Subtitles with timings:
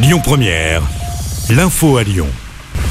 [0.00, 0.80] Lyon Première,
[1.50, 2.28] l'info à Lyon.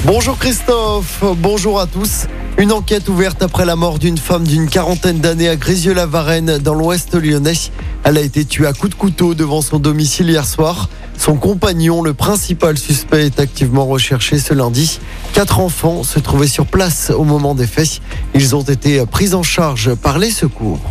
[0.03, 2.25] Bonjour Christophe, bonjour à tous.
[2.57, 7.15] Une enquête ouverte après la mort d'une femme d'une quarantaine d'années à Grézieux-la-Varenne dans l'ouest
[7.15, 7.53] lyonnais.
[8.03, 10.89] Elle a été tuée à coups de couteau devant son domicile hier soir.
[11.17, 14.99] Son compagnon, le principal suspect, est activement recherché ce lundi.
[15.31, 18.01] Quatre enfants se trouvaient sur place au moment des faits.
[18.35, 20.81] Ils ont été pris en charge par les secours.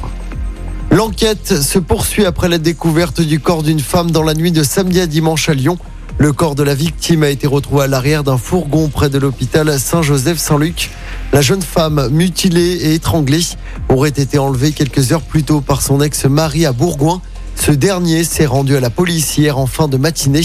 [0.90, 4.98] L'enquête se poursuit après la découverte du corps d'une femme dans la nuit de samedi
[5.02, 5.76] à dimanche à Lyon.
[6.18, 9.78] Le corps de la victime a été retrouvé à l'arrière d'un fourgon près de l'hôpital
[9.78, 10.90] Saint-Joseph-Saint-Luc.
[11.34, 13.44] La jeune femme, mutilée et étranglée,
[13.90, 17.20] aurait été enlevée quelques heures plus tôt par son ex-mari à Bourgoin.
[17.54, 20.40] Ce dernier s'est rendu à la police hier en fin de matinée.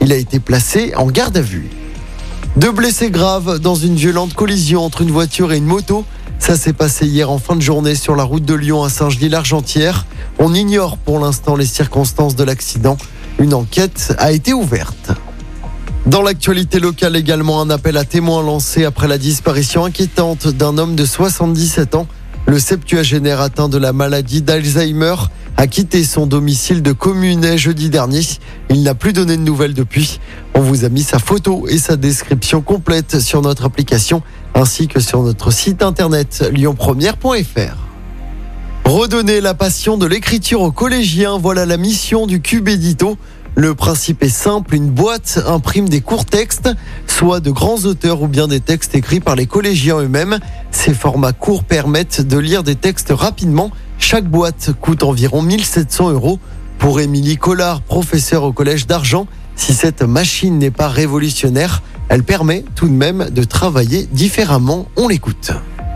[0.00, 1.70] Il a été placé en garde à vue.
[2.56, 6.04] Deux blessés graves dans une violente collision entre une voiture et une moto.
[6.40, 10.04] Ça s'est passé hier en fin de journée sur la route de Lyon à Saint-Genis-l'Argentière.
[10.40, 12.98] On ignore pour l'instant les circonstances de l'accident.
[13.42, 15.10] Une enquête a été ouverte.
[16.06, 20.94] Dans l'actualité locale également, un appel à témoins lancé après la disparition inquiétante d'un homme
[20.94, 22.06] de 77 ans.
[22.46, 25.16] Le septuagénaire atteint de la maladie d'Alzheimer
[25.56, 28.22] a quitté son domicile de Communet jeudi dernier.
[28.70, 30.20] Il n'a plus donné de nouvelles depuis.
[30.54, 34.22] On vous a mis sa photo et sa description complète sur notre application
[34.54, 37.91] ainsi que sur notre site internet lyonpremière.fr.
[38.92, 43.16] Redonner la passion de l'écriture aux collégiens, voilà la mission du Cube Édito.
[43.54, 46.68] Le principe est simple, une boîte imprime des courts textes,
[47.06, 50.40] soit de grands auteurs ou bien des textes écrits par les collégiens eux-mêmes.
[50.72, 53.70] Ces formats courts permettent de lire des textes rapidement.
[53.98, 56.38] Chaque boîte coûte environ 1700 euros.
[56.78, 59.26] Pour Émilie Collard, professeure au collège d'Argent,
[59.56, 64.86] si cette machine n'est pas révolutionnaire, elle permet tout de même de travailler différemment.
[64.96, 65.52] On l'écoute.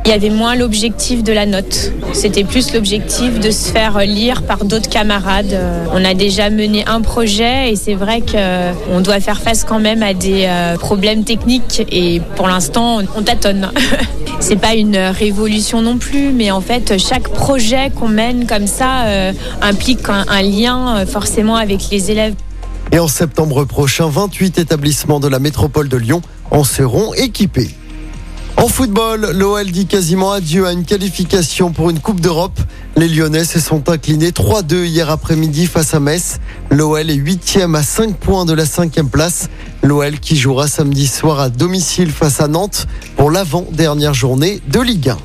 [0.07, 1.91] Il y avait moins l'objectif de la note.
[2.12, 5.59] C'était plus l'objectif de se faire lire par d'autres camarades.
[5.93, 10.05] On a déjà mené un projet et c'est vrai qu'on doit faire face quand même
[10.05, 13.73] à des euh, problèmes techniques et pour l'instant on tâtonne.
[14.39, 19.06] C'est pas une révolution non plus, mais en fait chaque projet qu'on mène comme ça
[19.06, 22.37] euh, implique un, lien euh, forcément avec les élèves.
[22.93, 27.75] Et en septembre prochain, 28 établissements de la métropole de Lyon en seront équipés.
[28.66, 32.59] En football, l'OL dit quasiment adieu à une qualification pour une Coupe d'Europe.
[32.97, 36.41] Les Lyonnais se sont inclinés 3-2 hier après-midi face à Metz.
[36.72, 39.49] L'OL est huitième à 5 points de la cinquième place.
[39.84, 45.10] L'OL qui jouera samedi soir à domicile face à Nantes pour l'avant-dernière journée de Ligue
[45.10, 45.19] 1.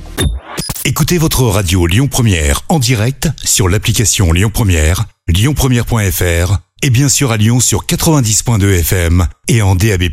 [0.85, 7.31] Écoutez votre radio Lyon Première en direct sur l'application Lyon Première, lyonpremière.fr et bien sûr
[7.31, 10.03] à Lyon sur 90.2 FM et en DAB+.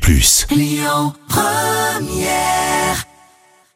[0.51, 2.78] Lyon Première